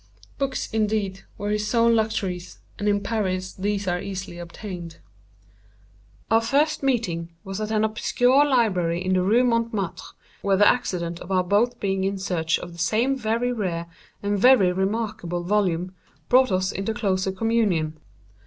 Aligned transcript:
Books, 0.39 0.67
indeed, 0.73 1.25
were 1.37 1.51
his 1.51 1.67
sole 1.67 1.93
luxuries, 1.93 2.57
and 2.79 2.89
in 2.89 3.01
Paris 3.01 3.53
these 3.53 3.87
are 3.87 4.01
easily 4.01 4.39
obtained. 4.39 4.97
Our 6.31 6.41
first 6.41 6.81
meeting 6.81 7.29
was 7.43 7.61
at 7.61 7.69
an 7.69 7.83
obscure 7.83 8.43
library 8.43 9.05
in 9.05 9.13
the 9.13 9.21
Rue 9.21 9.43
Montmartre, 9.43 10.15
where 10.41 10.57
the 10.57 10.67
accident 10.67 11.19
of 11.19 11.31
our 11.31 11.43
both 11.43 11.79
being 11.79 12.03
in 12.03 12.17
search 12.17 12.57
of 12.57 12.73
the 12.73 12.79
same 12.79 13.15
very 13.15 13.53
rare 13.53 13.85
and 14.23 14.39
very 14.39 14.71
remarkable 14.71 15.43
volume, 15.43 15.93
brought 16.29 16.51
us 16.51 16.71
into 16.71 16.95
closer 16.95 17.31
communion. 17.31 17.99